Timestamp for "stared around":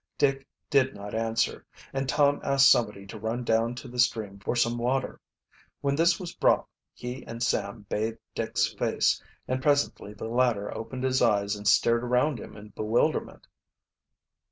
11.67-12.39